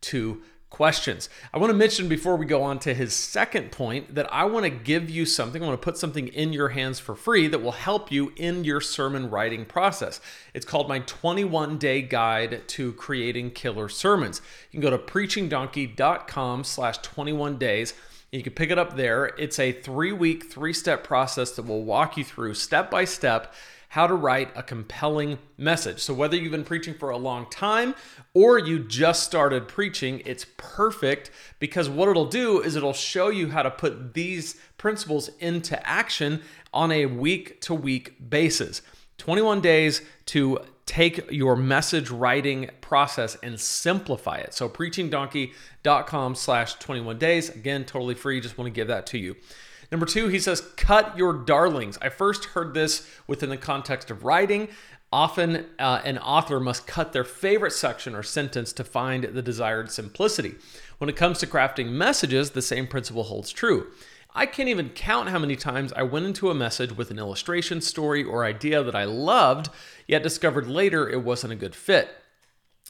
two 0.00 0.42
questions. 0.72 1.28
I 1.52 1.58
want 1.58 1.70
to 1.70 1.76
mention 1.76 2.08
before 2.08 2.34
we 2.36 2.46
go 2.46 2.62
on 2.62 2.78
to 2.80 2.94
his 2.94 3.12
second 3.12 3.70
point 3.72 4.14
that 4.14 4.32
I 4.32 4.44
want 4.46 4.64
to 4.64 4.70
give 4.70 5.10
you 5.10 5.26
something, 5.26 5.62
I 5.62 5.66
want 5.66 5.78
to 5.78 5.84
put 5.84 5.98
something 5.98 6.28
in 6.28 6.54
your 6.54 6.70
hands 6.70 6.98
for 6.98 7.14
free 7.14 7.46
that 7.48 7.62
will 7.62 7.72
help 7.72 8.10
you 8.10 8.32
in 8.36 8.64
your 8.64 8.80
sermon 8.80 9.28
writing 9.28 9.66
process. 9.66 10.18
It's 10.54 10.64
called 10.64 10.88
my 10.88 11.00
21 11.00 11.76
day 11.76 12.00
guide 12.00 12.66
to 12.68 12.94
creating 12.94 13.50
killer 13.50 13.90
sermons. 13.90 14.40
You 14.70 14.80
can 14.80 14.90
go 14.90 14.96
to 14.96 15.02
preachingdonkey.com 15.02 16.64
slash 16.64 16.98
21 16.98 17.58
days. 17.58 17.92
You 18.32 18.42
can 18.42 18.54
pick 18.54 18.70
it 18.70 18.78
up 18.78 18.96
there. 18.96 19.26
It's 19.26 19.58
a 19.58 19.72
three 19.72 20.12
week, 20.12 20.50
three 20.50 20.72
step 20.72 21.04
process 21.04 21.50
that 21.52 21.66
will 21.66 21.84
walk 21.84 22.16
you 22.16 22.24
through 22.24 22.54
step 22.54 22.90
by 22.90 23.04
step 23.04 23.52
how 23.92 24.06
to 24.06 24.14
write 24.14 24.50
a 24.56 24.62
compelling 24.62 25.36
message. 25.58 26.00
So, 26.00 26.14
whether 26.14 26.34
you've 26.34 26.50
been 26.50 26.64
preaching 26.64 26.94
for 26.94 27.10
a 27.10 27.18
long 27.18 27.44
time 27.50 27.94
or 28.32 28.58
you 28.58 28.78
just 28.78 29.22
started 29.22 29.68
preaching, 29.68 30.22
it's 30.24 30.46
perfect 30.56 31.30
because 31.58 31.90
what 31.90 32.08
it'll 32.08 32.24
do 32.24 32.62
is 32.62 32.74
it'll 32.74 32.94
show 32.94 33.28
you 33.28 33.50
how 33.50 33.62
to 33.62 33.70
put 33.70 34.14
these 34.14 34.56
principles 34.78 35.28
into 35.40 35.86
action 35.86 36.40
on 36.72 36.90
a 36.90 37.04
week 37.04 37.60
to 37.60 37.74
week 37.74 38.30
basis. 38.30 38.80
21 39.18 39.60
days 39.60 40.00
to 40.24 40.60
take 40.86 41.30
your 41.30 41.54
message 41.54 42.08
writing 42.08 42.70
process 42.80 43.36
and 43.42 43.60
simplify 43.60 44.38
it. 44.38 44.54
So 44.54 44.70
preachingdonkey.com 44.70 46.34
slash 46.34 46.74
21 46.76 47.18
days. 47.18 47.50
Again, 47.50 47.84
totally 47.84 48.14
free. 48.14 48.40
Just 48.40 48.56
want 48.56 48.68
to 48.68 48.72
give 48.72 48.88
that 48.88 49.06
to 49.08 49.18
you. 49.18 49.36
Number 49.92 50.06
two, 50.06 50.28
he 50.28 50.38
says, 50.38 50.62
cut 50.78 51.18
your 51.18 51.34
darlings. 51.34 51.98
I 52.00 52.08
first 52.08 52.46
heard 52.46 52.72
this 52.72 53.06
within 53.26 53.50
the 53.50 53.58
context 53.58 54.10
of 54.10 54.24
writing. 54.24 54.68
Often, 55.12 55.66
uh, 55.78 56.00
an 56.02 56.16
author 56.16 56.58
must 56.58 56.86
cut 56.86 57.12
their 57.12 57.24
favorite 57.24 57.74
section 57.74 58.14
or 58.14 58.22
sentence 58.22 58.72
to 58.72 58.84
find 58.84 59.24
the 59.24 59.42
desired 59.42 59.90
simplicity. 59.90 60.54
When 60.96 61.10
it 61.10 61.16
comes 61.16 61.38
to 61.40 61.46
crafting 61.46 61.90
messages, 61.90 62.52
the 62.52 62.62
same 62.62 62.86
principle 62.86 63.24
holds 63.24 63.52
true. 63.52 63.88
I 64.34 64.46
can't 64.46 64.70
even 64.70 64.88
count 64.88 65.28
how 65.28 65.38
many 65.38 65.56
times 65.56 65.92
I 65.92 66.04
went 66.04 66.24
into 66.24 66.48
a 66.48 66.54
message 66.54 66.96
with 66.96 67.10
an 67.10 67.18
illustration, 67.18 67.82
story, 67.82 68.24
or 68.24 68.46
idea 68.46 68.82
that 68.82 68.94
I 68.94 69.04
loved, 69.04 69.68
yet 70.08 70.22
discovered 70.22 70.68
later 70.68 71.06
it 71.06 71.22
wasn't 71.22 71.52
a 71.52 71.56
good 71.56 71.74
fit. 71.74 72.08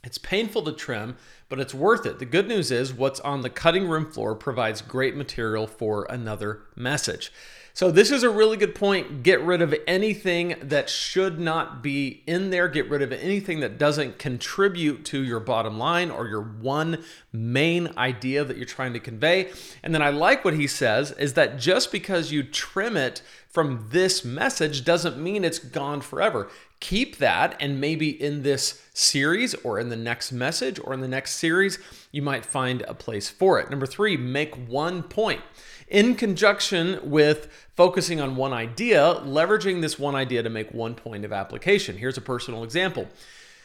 It's 0.05 0.19
painful 0.19 0.63
to 0.65 0.73
trim, 0.73 1.17
but 1.49 1.61
it's 1.61 1.73
worth 1.75 2.07
it. 2.07 2.19
The 2.19 2.25
good 2.25 2.49
news 2.49 2.73
is 2.73 2.93
what's 2.93 3.21
on 3.21 3.43
the 3.43 3.51
cutting 3.51 3.89
room 3.89 4.11
floor 4.11 4.35
provides 4.35 4.83
great 4.83 5.15
material 5.15 5.69
for 5.69 6.07
another 6.11 6.63
message. 6.75 7.33
So, 7.75 7.91
this 7.91 8.11
is 8.11 8.23
a 8.23 8.29
really 8.29 8.59
good 8.59 8.75
point. 8.75 9.23
Get 9.23 9.41
rid 9.41 9.63
of 9.63 9.75
anything 9.87 10.57
that 10.61 10.91
should 10.91 11.41
not 11.41 11.83
be 11.83 12.23
in 12.27 12.51
there. 12.51 12.69
Get 12.69 12.91
rid 12.91 13.01
of 13.01 13.13
anything 13.13 13.61
that 13.61 13.79
doesn't 13.79 14.19
contribute 14.19 15.07
to 15.07 15.23
your 15.23 15.41
bottom 15.41 15.79
line 15.79 16.11
or 16.11 16.29
your 16.29 16.43
one 16.43 17.03
main 17.33 17.89
idea 17.97 18.45
that 18.45 18.59
you're 18.59 18.67
trying 18.67 18.93
to 18.93 19.01
convey. 19.01 19.51
And 19.83 19.95
then 19.95 20.03
I 20.03 20.11
like 20.11 20.45
what 20.45 20.53
he 20.53 20.67
says 20.67 21.13
is 21.13 21.33
that 21.33 21.59
just 21.59 21.91
because 21.91 22.31
you 22.31 22.43
trim 22.43 22.95
it 22.95 23.23
from 23.49 23.89
this 23.91 24.23
message 24.23 24.85
doesn't 24.85 25.17
mean 25.17 25.43
it's 25.43 25.59
gone 25.59 26.03
forever. 26.03 26.51
Keep 26.83 27.19
that, 27.19 27.57
and 27.61 27.81
maybe 27.81 28.11
in 28.11 28.43
this 28.43 28.83
series 28.93 29.55
or 29.63 29.79
in 29.79 29.89
the 29.89 29.95
next 29.95 30.33
message 30.33 30.81
or 30.83 30.93
in 30.93 31.01
the 31.01 31.07
next 31.07 31.37
series, 31.37 31.79
you 32.11 32.23
might 32.23 32.45
find 32.45 32.83
a 32.83 32.93
place 32.93 33.31
for 33.31 33.61
it. 33.61 33.71
Number 33.71 33.87
three, 33.87 34.17
make 34.17 34.57
one 34.69 35.05
point 35.05 35.43
in 35.87 36.17
conjunction 36.17 36.99
with 37.09 37.47
focusing 37.77 38.21
on 38.21 38.35
one 38.35 38.53
idea, 38.53 39.21
leveraging 39.25 39.81
this 39.81 39.97
one 39.97 40.17
idea 40.17 40.43
to 40.43 40.51
make 40.51 40.75
one 40.75 40.97
point 40.97 41.25
of 41.25 41.33
application. 41.33 41.99
Here's 41.99 42.19
a 42.19 42.21
personal 42.21 42.65
example. 42.65 43.07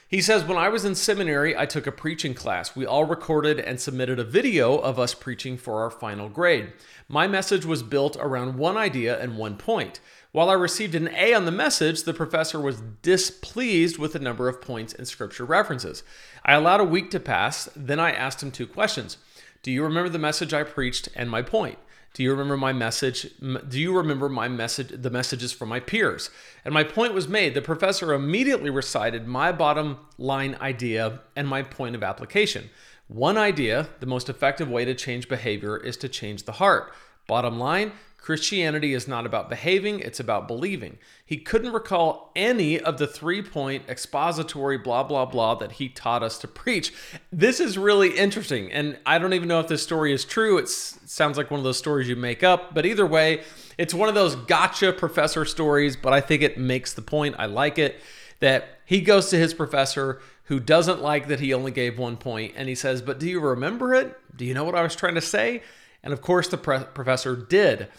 He 0.07 0.21
says, 0.21 0.45
When 0.45 0.57
I 0.57 0.69
was 0.69 0.85
in 0.85 0.93
seminary, 0.93 1.57
I 1.57 1.65
took 1.65 1.87
a 1.87 1.91
preaching 1.91 2.35
class. 2.35 2.75
We 2.75 2.85
all 2.85 3.05
recorded 3.05 3.59
and 3.59 3.81
submitted 3.81 4.19
a 4.19 4.23
video 4.23 4.77
of 4.77 4.99
us 4.99 5.15
preaching 5.15 5.57
for 5.57 5.81
our 5.81 5.89
final 5.89 6.29
grade. 6.29 6.71
My 7.09 7.27
message 7.27 7.65
was 7.65 7.81
built 7.81 8.15
around 8.19 8.59
one 8.59 8.77
idea 8.77 9.19
and 9.19 9.39
one 9.39 9.57
point. 9.57 10.01
While 10.31 10.49
I 10.49 10.53
received 10.53 10.93
an 10.93 11.09
A 11.15 11.33
on 11.33 11.45
the 11.45 11.51
message, 11.51 12.03
the 12.03 12.13
professor 12.13 12.59
was 12.59 12.81
displeased 13.01 13.97
with 13.97 14.13
the 14.13 14.19
number 14.19 14.47
of 14.47 14.61
points 14.61 14.93
and 14.93 15.07
scripture 15.07 15.45
references. 15.45 16.03
I 16.43 16.53
allowed 16.53 16.81
a 16.81 16.85
week 16.85 17.09
to 17.11 17.19
pass, 17.19 17.69
then 17.75 17.99
I 17.99 18.11
asked 18.11 18.43
him 18.43 18.51
two 18.51 18.67
questions 18.67 19.17
Do 19.63 19.71
you 19.71 19.83
remember 19.83 20.09
the 20.09 20.19
message 20.19 20.53
I 20.53 20.63
preached 20.63 21.09
and 21.15 21.29
my 21.29 21.41
point? 21.41 21.79
Do 22.13 22.23
you 22.23 22.31
remember 22.31 22.57
my 22.57 22.73
message? 22.73 23.27
Do 23.39 23.79
you 23.79 23.95
remember 23.95 24.27
my 24.27 24.47
message, 24.47 24.89
the 24.91 25.09
messages 25.09 25.53
from 25.53 25.69
my 25.69 25.79
peers? 25.79 26.29
And 26.65 26.73
my 26.73 26.83
point 26.83 27.13
was 27.13 27.27
made. 27.27 27.53
The 27.53 27.61
professor 27.61 28.13
immediately 28.13 28.69
recited 28.69 29.27
my 29.27 29.51
bottom 29.51 29.99
line 30.17 30.57
idea 30.59 31.21
and 31.35 31.47
my 31.47 31.61
point 31.61 31.95
of 31.95 32.03
application. 32.03 32.69
One 33.07 33.37
idea 33.37 33.89
the 33.99 34.05
most 34.05 34.29
effective 34.29 34.67
way 34.67 34.83
to 34.83 34.95
change 34.95 35.29
behavior 35.29 35.77
is 35.77 35.95
to 35.97 36.09
change 36.09 36.43
the 36.43 36.53
heart. 36.53 36.91
Bottom 37.27 37.59
line 37.59 37.91
Christianity 38.27 38.93
is 38.93 39.07
not 39.07 39.25
about 39.25 39.47
behaving, 39.47 40.01
it's 40.01 40.19
about 40.19 40.49
believing. 40.49 40.97
He 41.25 41.37
couldn't 41.37 41.71
recall 41.71 42.33
any 42.35 42.77
of 42.77 42.97
the 42.97 43.07
three 43.07 43.41
point 43.41 43.83
expository 43.87 44.77
blah, 44.77 45.03
blah, 45.03 45.23
blah 45.23 45.55
that 45.55 45.71
he 45.71 45.87
taught 45.87 46.23
us 46.23 46.37
to 46.39 46.47
preach. 46.49 46.91
This 47.31 47.61
is 47.61 47.77
really 47.77 48.17
interesting. 48.17 48.69
And 48.69 48.99
I 49.05 49.17
don't 49.17 49.31
even 49.31 49.47
know 49.47 49.61
if 49.61 49.69
this 49.69 49.81
story 49.81 50.11
is 50.11 50.25
true. 50.25 50.57
It's, 50.57 50.97
it 50.97 51.09
sounds 51.09 51.37
like 51.37 51.49
one 51.49 51.61
of 51.61 51.63
those 51.63 51.77
stories 51.77 52.09
you 52.09 52.17
make 52.17 52.43
up. 52.43 52.73
But 52.73 52.85
either 52.85 53.05
way, 53.05 53.43
it's 53.77 53.93
one 53.93 54.09
of 54.09 54.15
those 54.15 54.35
gotcha 54.35 54.91
professor 54.91 55.45
stories, 55.45 55.95
but 55.95 56.11
I 56.11 56.19
think 56.19 56.41
it 56.41 56.57
makes 56.57 56.91
the 56.91 57.01
point. 57.01 57.35
I 57.39 57.45
like 57.45 57.79
it 57.79 58.01
that 58.41 58.79
he 58.83 58.99
goes 58.99 59.29
to 59.29 59.37
his 59.37 59.53
professor 59.53 60.21
who 60.47 60.59
doesn't 60.59 61.01
like 61.01 61.29
that 61.29 61.39
he 61.39 61.53
only 61.53 61.71
gave 61.71 61.97
one 61.97 62.17
point 62.17 62.55
and 62.57 62.67
he 62.67 62.75
says, 62.75 63.01
But 63.01 63.19
do 63.19 63.29
you 63.29 63.39
remember 63.39 63.93
it? 63.93 64.19
Do 64.35 64.43
you 64.43 64.53
know 64.53 64.65
what 64.65 64.75
I 64.75 64.83
was 64.83 64.97
trying 64.97 65.15
to 65.15 65.21
say? 65.21 65.63
And 66.07 66.13
of 66.13 66.21
course, 66.21 66.47
the 66.47 66.57
pre- 66.57 66.85
professor 66.93 67.35
did. 67.35 67.89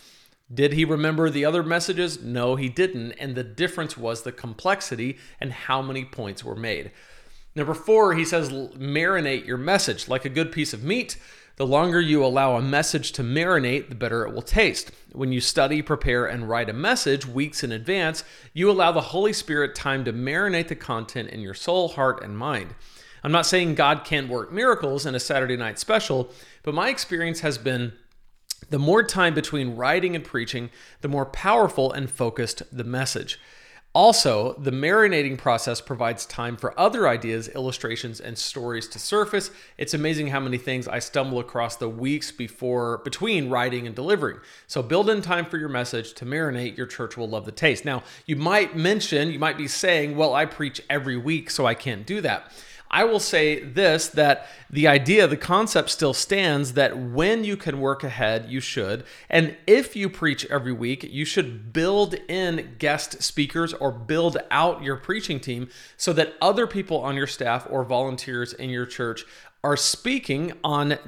Did 0.52 0.72
he 0.72 0.86
remember 0.86 1.28
the 1.28 1.44
other 1.44 1.62
messages? 1.62 2.22
No, 2.22 2.56
he 2.56 2.70
didn't. 2.70 3.12
And 3.12 3.34
the 3.34 3.44
difference 3.44 3.98
was 3.98 4.22
the 4.22 4.32
complexity 4.32 5.18
and 5.38 5.52
how 5.52 5.82
many 5.82 6.06
points 6.06 6.42
were 6.42 6.56
made. 6.56 6.90
Number 7.54 7.74
four, 7.74 8.14
he 8.14 8.24
says, 8.24 8.48
marinate 8.48 9.46
your 9.46 9.58
message. 9.58 10.08
Like 10.08 10.24
a 10.24 10.30
good 10.30 10.52
piece 10.52 10.72
of 10.72 10.82
meat, 10.82 11.18
the 11.56 11.66
longer 11.66 12.00
you 12.00 12.24
allow 12.24 12.56
a 12.56 12.62
message 12.62 13.12
to 13.12 13.22
marinate, 13.22 13.90
the 13.90 13.94
better 13.94 14.26
it 14.26 14.32
will 14.32 14.40
taste. 14.40 14.90
When 15.12 15.30
you 15.30 15.42
study, 15.42 15.82
prepare, 15.82 16.24
and 16.24 16.48
write 16.48 16.70
a 16.70 16.72
message 16.72 17.26
weeks 17.26 17.62
in 17.62 17.72
advance, 17.72 18.24
you 18.54 18.70
allow 18.70 18.90
the 18.90 19.02
Holy 19.02 19.34
Spirit 19.34 19.74
time 19.74 20.02
to 20.06 20.14
marinate 20.14 20.68
the 20.68 20.76
content 20.76 21.28
in 21.28 21.40
your 21.40 21.52
soul, 21.52 21.88
heart, 21.88 22.24
and 22.24 22.38
mind. 22.38 22.74
I'm 23.22 23.32
not 23.32 23.46
saying 23.46 23.74
God 23.74 24.04
can't 24.04 24.28
work 24.28 24.52
miracles 24.52 25.06
in 25.06 25.14
a 25.14 25.20
Saturday 25.20 25.56
night 25.56 25.78
special, 25.78 26.30
but 26.62 26.74
my 26.74 26.88
experience 26.88 27.40
has 27.40 27.58
been 27.58 27.92
the 28.70 28.78
more 28.78 29.02
time 29.02 29.34
between 29.34 29.76
writing 29.76 30.14
and 30.14 30.24
preaching, 30.24 30.70
the 31.00 31.08
more 31.08 31.26
powerful 31.26 31.92
and 31.92 32.10
focused 32.10 32.62
the 32.76 32.84
message. 32.84 33.38
Also, 33.94 34.52
the 34.58 34.70
marinating 34.70 35.38
process 35.38 35.80
provides 35.80 36.26
time 36.26 36.56
for 36.56 36.78
other 36.78 37.08
ideas, 37.08 37.48
illustrations, 37.48 38.20
and 38.20 38.36
stories 38.36 38.86
to 38.86 38.98
surface. 38.98 39.50
It's 39.78 39.94
amazing 39.94 40.28
how 40.28 40.40
many 40.40 40.58
things 40.58 40.86
I 40.86 40.98
stumble 40.98 41.40
across 41.40 41.76
the 41.76 41.88
weeks 41.88 42.30
before 42.30 42.98
between 42.98 43.48
writing 43.48 43.86
and 43.86 43.96
delivering. 43.96 44.38
So 44.66 44.82
build 44.82 45.08
in 45.08 45.22
time 45.22 45.46
for 45.46 45.56
your 45.56 45.70
message 45.70 46.12
to 46.14 46.26
marinate. 46.26 46.76
Your 46.76 46.86
church 46.86 47.16
will 47.16 47.28
love 47.28 47.46
the 47.46 47.50
taste. 47.50 47.86
Now, 47.86 48.02
you 48.26 48.36
might 48.36 48.76
mention, 48.76 49.32
you 49.32 49.38
might 49.38 49.56
be 49.56 49.66
saying, 49.66 50.16
"Well, 50.16 50.34
I 50.34 50.44
preach 50.44 50.82
every 50.90 51.16
week, 51.16 51.48
so 51.50 51.64
I 51.66 51.74
can't 51.74 52.06
do 52.06 52.20
that." 52.20 52.52
I 52.90 53.04
will 53.04 53.20
say 53.20 53.62
this 53.62 54.08
that 54.08 54.46
the 54.70 54.88
idea, 54.88 55.26
the 55.26 55.36
concept 55.36 55.90
still 55.90 56.14
stands 56.14 56.72
that 56.72 56.96
when 56.98 57.44
you 57.44 57.56
can 57.56 57.80
work 57.80 58.02
ahead, 58.02 58.46
you 58.48 58.60
should. 58.60 59.04
And 59.28 59.56
if 59.66 59.94
you 59.94 60.08
preach 60.08 60.46
every 60.46 60.72
week, 60.72 61.02
you 61.04 61.24
should 61.24 61.72
build 61.72 62.14
in 62.28 62.76
guest 62.78 63.22
speakers 63.22 63.74
or 63.74 63.92
build 63.92 64.38
out 64.50 64.82
your 64.82 64.96
preaching 64.96 65.40
team 65.40 65.68
so 65.96 66.12
that 66.14 66.34
other 66.40 66.66
people 66.66 66.98
on 66.98 67.14
your 67.14 67.26
staff 67.26 67.66
or 67.70 67.84
volunteers 67.84 68.52
in 68.52 68.70
your 68.70 68.86
church 68.86 69.24
are 69.62 69.76
speaking 69.76 70.52
on 70.64 70.98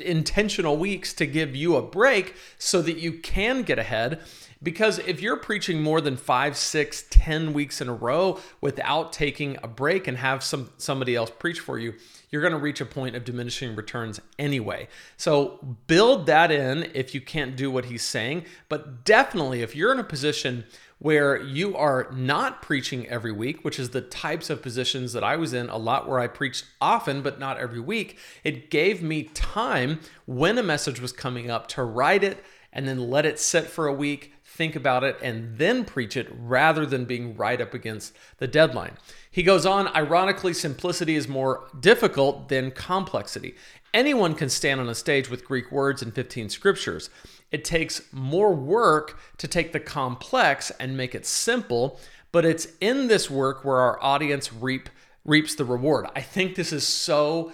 intentional 0.00 0.76
weeks 0.76 1.12
to 1.14 1.26
give 1.26 1.54
you 1.54 1.76
a 1.76 1.82
break 1.82 2.34
so 2.58 2.80
that 2.82 2.98
you 2.98 3.12
can 3.12 3.62
get 3.62 3.78
ahead 3.78 4.20
because 4.62 4.98
if 5.00 5.20
you're 5.20 5.36
preaching 5.36 5.82
more 5.82 6.00
than 6.00 6.16
five, 6.16 6.56
six, 6.56 7.04
ten 7.10 7.52
weeks 7.52 7.80
in 7.80 7.88
a 7.88 7.94
row 7.94 8.38
without 8.60 9.12
taking 9.12 9.58
a 9.62 9.68
break 9.68 10.06
and 10.06 10.16
have 10.18 10.44
some 10.44 10.70
somebody 10.78 11.16
else 11.16 11.30
preach 11.30 11.60
for 11.60 11.78
you, 11.78 11.94
you're 12.30 12.42
going 12.42 12.52
to 12.52 12.58
reach 12.58 12.80
a 12.80 12.86
point 12.86 13.16
of 13.16 13.24
diminishing 13.24 13.74
returns 13.74 14.20
anyway. 14.38 14.88
So 15.16 15.76
build 15.86 16.26
that 16.26 16.50
in 16.50 16.90
if 16.94 17.14
you 17.14 17.20
can't 17.20 17.56
do 17.56 17.70
what 17.70 17.86
he's 17.86 18.02
saying. 18.02 18.44
But 18.68 19.04
definitely, 19.04 19.62
if 19.62 19.74
you're 19.74 19.92
in 19.92 19.98
a 19.98 20.04
position 20.04 20.64
where 21.02 21.42
you 21.42 21.76
are 21.76 22.08
not 22.12 22.62
preaching 22.62 23.08
every 23.08 23.32
week, 23.32 23.64
which 23.64 23.80
is 23.80 23.90
the 23.90 24.00
types 24.00 24.48
of 24.48 24.62
positions 24.62 25.12
that 25.12 25.24
I 25.24 25.34
was 25.34 25.52
in 25.52 25.68
a 25.68 25.76
lot 25.76 26.08
where 26.08 26.20
I 26.20 26.28
preached 26.28 26.64
often, 26.80 27.22
but 27.22 27.40
not 27.40 27.58
every 27.58 27.80
week, 27.80 28.18
it 28.44 28.70
gave 28.70 29.02
me 29.02 29.24
time 29.24 29.98
when 30.26 30.56
a 30.58 30.62
message 30.62 31.00
was 31.00 31.12
coming 31.12 31.50
up 31.50 31.66
to 31.68 31.82
write 31.82 32.22
it 32.22 32.44
and 32.72 32.86
then 32.86 33.10
let 33.10 33.26
it 33.26 33.40
sit 33.40 33.66
for 33.66 33.88
a 33.88 33.92
week 33.92 34.32
think 34.62 34.76
about 34.76 35.02
it, 35.02 35.18
and 35.20 35.58
then 35.58 35.84
preach 35.84 36.16
it 36.16 36.28
rather 36.38 36.86
than 36.86 37.04
being 37.04 37.36
right 37.36 37.60
up 37.60 37.74
against 37.74 38.14
the 38.38 38.46
deadline. 38.46 38.96
He 39.28 39.42
goes 39.42 39.66
on, 39.66 39.88
ironically, 39.88 40.54
simplicity 40.54 41.16
is 41.16 41.26
more 41.26 41.68
difficult 41.80 42.48
than 42.48 42.70
complexity. 42.70 43.56
Anyone 43.92 44.36
can 44.36 44.48
stand 44.48 44.80
on 44.80 44.88
a 44.88 44.94
stage 44.94 45.28
with 45.28 45.44
Greek 45.44 45.72
words 45.72 46.00
and 46.00 46.14
15 46.14 46.48
scriptures. 46.48 47.10
It 47.50 47.64
takes 47.64 48.02
more 48.12 48.54
work 48.54 49.18
to 49.38 49.48
take 49.48 49.72
the 49.72 49.80
complex 49.80 50.70
and 50.78 50.96
make 50.96 51.16
it 51.16 51.26
simple, 51.26 51.98
but 52.30 52.44
it's 52.44 52.68
in 52.80 53.08
this 53.08 53.28
work 53.28 53.64
where 53.64 53.78
our 53.78 54.00
audience 54.00 54.52
reap 54.52 54.88
reaps 55.24 55.56
the 55.56 55.64
reward. 55.64 56.06
I 56.14 56.20
think 56.20 56.54
this 56.54 56.72
is 56.72 56.86
so 56.86 57.52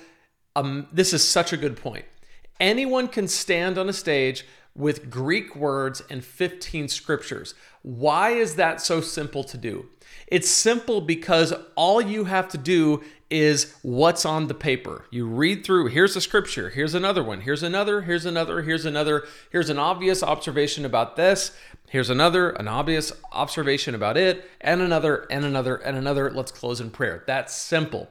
um, 0.55 0.88
this 0.93 1.15
is 1.15 1.27
such 1.27 1.55
a 1.55 1.57
good 1.57 1.79
point. 1.79 2.05
Anyone 2.61 3.09
can 3.09 3.29
stand 3.29 3.79
on 3.79 3.88
a 3.88 3.95
stage 3.95 4.45
with 4.79 5.11
Greek 5.11 5.57
words 5.57 6.03
and 6.09 6.25
15 6.25 6.89
scriptures. 6.89 7.55
Why 7.83 8.31
is 8.31 8.55
that 8.55 8.81
so 8.81 9.01
simple 9.01 9.43
to 9.45 9.59
do? 9.59 9.87
It's 10.29 10.49
simple 10.49 11.01
because 11.01 11.53
all 11.75 12.01
you 12.01 12.25
have 12.25 12.49
to 12.51 12.59
do 12.59 13.03
is 13.29 13.75
what's 13.83 14.25
on 14.25 14.47
the 14.47 14.55
paper. 14.55 15.05
You 15.11 15.27
read 15.27 15.65
through, 15.65 15.89
here's 15.89 16.17
a 16.17 16.21
scripture, 16.21 16.71
here's 16.71 16.95
another 16.95 17.23
one, 17.23 17.43
here's 17.43 17.63
another, 17.63 18.03
here's 18.03 18.25
another, 18.25 18.63
here's 18.63 18.87
another, 18.87 19.27
here's 19.51 19.69
an 19.69 19.79
obvious 19.79 20.23
observation 20.23 20.85
about 20.85 21.17
this, 21.17 21.53
here's 21.89 22.09
another, 22.09 22.51
an 22.51 22.69
obvious 22.69 23.13
observation 23.33 23.95
about 23.95 24.17
it, 24.17 24.49
and 24.61 24.81
another, 24.81 25.27
and 25.31 25.45
another, 25.45 25.77
and 25.77 25.97
another. 25.97 26.31
Let's 26.31 26.53
close 26.53 26.81
in 26.81 26.91
prayer. 26.91 27.25
That's 27.27 27.55
simple. 27.55 28.09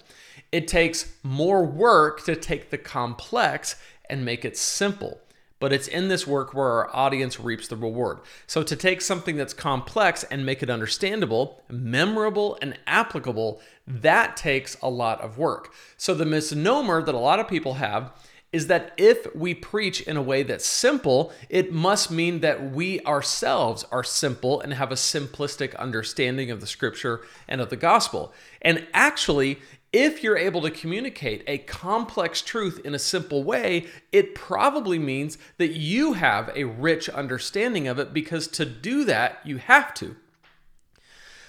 It 0.51 0.67
takes 0.67 1.13
more 1.23 1.63
work 1.63 2.23
to 2.25 2.35
take 2.35 2.69
the 2.69 2.77
complex 2.77 3.75
and 4.09 4.23
make 4.23 4.45
it 4.45 4.57
simple 4.57 5.19
but 5.59 5.73
it's 5.73 5.87
in 5.87 6.07
this 6.07 6.27
work 6.27 6.53
where 6.53 6.67
our 6.67 6.95
audience 6.95 7.39
reaps 7.39 7.67
the 7.67 7.75
reward. 7.75 8.19
So, 8.45 8.63
to 8.63 8.75
take 8.75 9.01
something 9.01 9.35
that's 9.35 9.53
complex 9.53 10.23
and 10.25 10.45
make 10.45 10.61
it 10.61 10.69
understandable, 10.69 11.63
memorable, 11.69 12.57
and 12.61 12.77
applicable, 12.85 13.61
that 13.87 14.37
takes 14.37 14.77
a 14.81 14.89
lot 14.89 15.21
of 15.21 15.37
work. 15.37 15.73
So, 15.97 16.13
the 16.13 16.25
misnomer 16.25 17.01
that 17.01 17.15
a 17.15 17.19
lot 17.19 17.39
of 17.39 17.47
people 17.47 17.75
have 17.75 18.11
is 18.53 18.67
that 18.67 18.93
if 18.97 19.27
we 19.35 19.53
preach 19.53 20.01
in 20.01 20.15
a 20.15 20.21
way 20.21 20.41
that's 20.41 20.65
simple, 20.65 21.33
it 21.49 21.73
must 21.73 22.09
mean 22.09 22.39
that 22.39 22.71
we 22.71 23.01
ourselves 23.01 23.85
are 23.91 24.03
simple 24.03 24.61
and 24.61 24.73
have 24.73 24.91
a 24.91 24.95
simplistic 24.95 25.75
understanding 25.75 26.49
of 26.49 26.61
the 26.61 26.67
scripture 26.67 27.21
and 27.47 27.59
of 27.59 27.69
the 27.69 27.75
gospel. 27.75 28.33
And 28.61 28.87
actually, 28.93 29.59
if 29.93 30.21
you're 30.21 30.37
able 30.37 30.61
to 30.61 30.71
communicate 30.71 31.43
a 31.47 31.59
complex 31.59 32.41
truth 32.41 32.81
in 32.83 32.93
a 32.93 32.99
simple 32.99 33.43
way, 33.43 33.87
it 34.11 34.35
probably 34.35 34.99
means 34.99 35.37
that 35.57 35.71
you 35.71 36.13
have 36.13 36.51
a 36.55 36.65
rich 36.65 37.07
understanding 37.09 37.87
of 37.87 37.97
it 37.97 38.13
because 38.13 38.47
to 38.49 38.65
do 38.65 39.05
that, 39.05 39.39
you 39.45 39.57
have 39.57 39.93
to. 39.95 40.15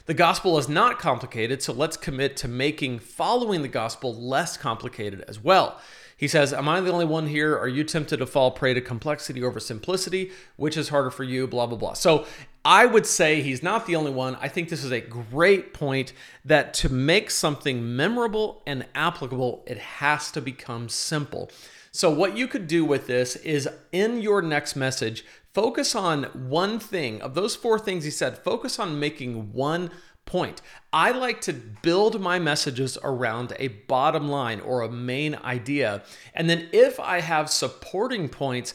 The 0.07 0.14
gospel 0.14 0.57
is 0.57 0.68
not 0.68 0.99
complicated, 0.99 1.62
so 1.62 1.73
let's 1.73 1.99
commit 1.99 2.37
to 2.38 2.49
making 2.49 3.00
following 3.00 3.61
the 3.61 3.68
gospel 3.68 4.14
less 4.14 4.57
complicated 4.57 5.23
as 5.28 5.42
well. 5.42 5.78
He 6.19 6.29
says, 6.29 6.53
Am 6.53 6.69
I 6.69 6.81
the 6.81 6.93
only 6.93 7.05
one 7.07 7.29
here? 7.29 7.57
Are 7.57 7.69
you 7.69 7.85
tempted 7.85 8.19
to 8.19 8.27
fall 8.27 8.51
prey 8.51 8.75
to 8.75 8.81
complexity 8.83 9.43
over 9.43 9.61
simplicity? 9.61 10.33
Which 10.57 10.77
is 10.77 10.91
harder 10.91 11.11
for 11.11 11.25
you? 11.25 11.47
Blah, 11.47 11.69
blah, 11.69 11.79
blah. 11.79 11.93
So 11.95 12.27
I 12.65 12.85
would 12.85 13.07
say 13.07 13.41
he's 13.41 13.63
not 13.63 13.87
the 13.87 13.97
only 13.97 14.11
one. 14.11 14.37
I 14.41 14.49
think 14.49 14.69
this 14.69 14.85
is 14.85 14.91
a 14.91 15.01
great 15.01 15.73
point 15.73 16.13
that 16.45 16.75
to 16.75 16.89
make 16.89 17.31
something 17.31 17.97
memorable 17.97 18.63
and 18.67 18.85
applicable, 18.95 19.63
it 19.67 19.79
has 19.79 20.31
to 20.33 20.43
become 20.43 20.89
simple. 20.89 21.51
So, 21.93 22.11
what 22.11 22.37
you 22.37 22.47
could 22.47 22.67
do 22.67 22.85
with 22.85 23.07
this 23.07 23.37
is 23.37 23.69
in 23.93 24.21
your 24.21 24.43
next 24.43 24.77
message, 24.77 25.25
focus 25.55 25.95
on 25.95 26.25
one 26.35 26.79
thing. 26.79 27.23
Of 27.23 27.35
those 27.35 27.57
four 27.57 27.79
things 27.79 28.05
he 28.05 28.11
said, 28.11 28.39
focus 28.39 28.79
on 28.79 29.01
making 29.01 29.53
one 29.53 29.91
point. 30.28 30.61
I 30.92 31.11
like 31.11 31.40
to 31.42 31.54
build 31.54 32.20
my 32.20 32.38
messages 32.38 32.99
around 33.02 33.54
a 33.58 33.68
bottom 33.68 34.28
line 34.28 34.61
or 34.61 34.82
a 34.82 34.90
main 34.90 35.35
idea. 35.37 36.04
And 36.35 36.49
then 36.49 36.68
if 36.70 37.00
I 37.00 37.20
have 37.20 37.50
supporting 37.50 38.28
points, 38.28 38.75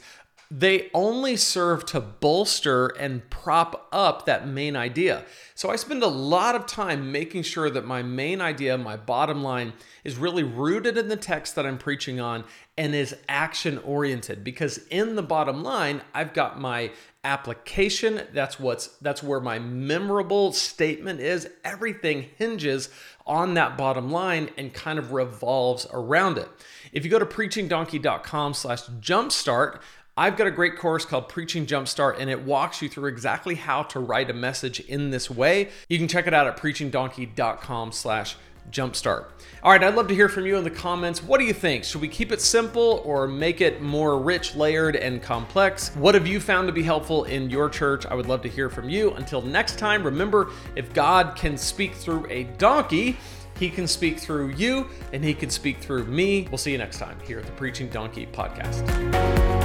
they 0.55 0.91
only 0.93 1.35
serve 1.35 1.83
to 1.83 1.99
bolster 1.99 2.89
and 2.99 3.27
prop 3.31 3.87
up 3.91 4.27
that 4.27 4.47
main 4.47 4.75
idea. 4.75 5.25
So 5.55 5.71
I 5.71 5.77
spend 5.77 6.03
a 6.03 6.07
lot 6.07 6.53
of 6.53 6.67
time 6.67 7.11
making 7.11 7.41
sure 7.41 7.71
that 7.71 7.87
my 7.87 8.03
main 8.03 8.39
idea, 8.39 8.77
my 8.77 8.95
bottom 8.95 9.41
line, 9.41 9.73
is 10.03 10.15
really 10.15 10.43
rooted 10.43 10.95
in 10.95 11.07
the 11.07 11.17
text 11.17 11.55
that 11.55 11.65
I'm 11.65 11.79
preaching 11.79 12.19
on 12.19 12.43
and 12.77 12.93
is 12.93 13.15
action 13.27 13.79
oriented 13.79 14.43
because 14.43 14.77
in 14.91 15.15
the 15.15 15.23
bottom 15.23 15.63
line, 15.63 16.01
I've 16.13 16.35
got 16.35 16.59
my 16.59 16.91
application. 17.23 18.21
That's 18.31 18.59
what's 18.59 18.87
that's 19.01 19.23
where 19.23 19.39
my 19.39 19.57
memorable 19.57 20.51
statement 20.51 21.19
is. 21.19 21.49
Everything 21.63 22.27
hinges 22.37 22.89
on 23.25 23.55
that 23.55 23.75
bottom 23.75 24.11
line 24.11 24.51
and 24.55 24.71
kind 24.71 24.99
of 24.99 25.13
revolves 25.13 25.87
around 25.91 26.37
it. 26.37 26.49
If 26.91 27.05
you 27.05 27.09
go 27.09 27.19
to 27.19 27.25
preachingdonkey.com 27.25 28.53
slash 28.53 28.83
jumpstart, 28.83 29.79
I've 30.15 30.37
got 30.37 30.45
a 30.45 30.51
great 30.51 30.77
course 30.77 31.05
called 31.05 31.27
Preaching 31.27 31.65
Jumpstart, 31.65 32.19
and 32.19 32.29
it 32.29 32.43
walks 32.43 32.83
you 32.83 32.89
through 32.89 33.07
exactly 33.07 33.55
how 33.55 33.81
to 33.83 33.99
write 33.99 34.29
a 34.29 34.33
message 34.33 34.79
in 34.81 35.09
this 35.09 35.27
way. 35.29 35.69
You 35.89 35.97
can 35.97 36.07
check 36.07 36.27
it 36.27 36.35
out 36.35 36.45
at 36.45 36.55
preachingdonkey.com 36.55 37.91
slash 37.91 38.35
jumpstart. 38.71 39.25
All 39.63 39.71
right, 39.71 39.83
I'd 39.83 39.95
love 39.95 40.07
to 40.09 40.15
hear 40.15 40.29
from 40.29 40.45
you 40.45 40.55
in 40.55 40.63
the 40.63 40.69
comments. 40.69 41.23
What 41.23 41.39
do 41.39 41.45
you 41.45 41.53
think? 41.53 41.83
Should 41.83 41.99
we 41.99 42.07
keep 42.07 42.31
it 42.31 42.41
simple 42.41 43.01
or 43.03 43.27
make 43.27 43.59
it 43.59 43.81
more 43.81 44.19
rich, 44.19 44.55
layered, 44.55 44.95
and 44.95 45.21
complex? 45.21 45.89
What 45.95 46.13
have 46.13 46.27
you 46.27 46.39
found 46.39 46.67
to 46.67 46.73
be 46.73 46.83
helpful 46.83 47.23
in 47.23 47.49
your 47.49 47.67
church? 47.67 48.05
I 48.05 48.13
would 48.13 48.27
love 48.27 48.43
to 48.43 48.49
hear 48.49 48.69
from 48.69 48.89
you. 48.89 49.13
Until 49.13 49.41
next 49.41 49.79
time, 49.79 50.03
remember 50.03 50.51
if 50.75 50.93
God 50.93 51.35
can 51.35 51.57
speak 51.57 51.93
through 51.95 52.27
a 52.29 52.43
donkey, 52.57 53.17
he 53.59 53.69
can 53.69 53.87
speak 53.87 54.19
through 54.19 54.49
you 54.49 54.87
and 55.11 55.23
he 55.23 55.33
can 55.33 55.49
speak 55.49 55.79
through 55.79 56.05
me. 56.05 56.47
We'll 56.51 56.57
see 56.59 56.71
you 56.71 56.77
next 56.77 56.99
time 56.99 57.17
here 57.25 57.39
at 57.39 57.45
the 57.45 57.51
Preaching 57.53 57.89
Donkey 57.89 58.27
podcast. 58.27 59.62